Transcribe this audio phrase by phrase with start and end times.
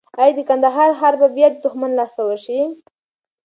[0.23, 2.59] ایا د کندهار ښار به بیا د دښمن لاس ته ورشي؟